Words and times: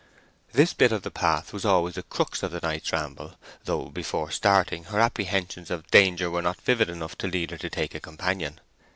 This 0.53 0.73
bit 0.73 0.91
of 0.91 1.03
the 1.03 1.11
path 1.11 1.53
was 1.53 1.63
always 1.63 1.93
the 1.93 2.01
crux 2.01 2.41
of 2.41 2.49
the 2.51 2.59
night's 2.63 2.91
ramble, 2.91 3.35
though, 3.65 3.89
before 3.89 4.31
starting, 4.31 4.85
her 4.85 4.99
apprehensions 4.99 5.69
of 5.69 5.85
danger 5.91 6.31
were 6.31 6.41
not 6.41 6.59
vivid 6.59 6.89
enough 6.89 7.15
to 7.19 7.27
lead 7.27 7.51
her 7.51 7.57
to 7.59 7.69
take 7.69 7.93
a 7.93 7.99
companion. 7.99 8.59